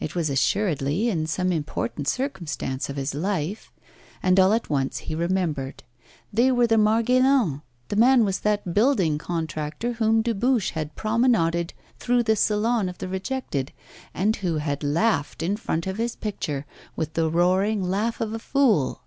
[0.00, 3.70] It was assuredly in some important circumstance of his life.
[4.22, 5.84] And all at once he remembered;
[6.32, 12.22] they were the Margaillans, the man was that building contractor whom Dubuche had promenaded through
[12.22, 13.72] the Salon of the Rejected,
[14.14, 16.64] and who had laughed in front of his picture
[16.96, 19.02] with the roaring laugh of a fool.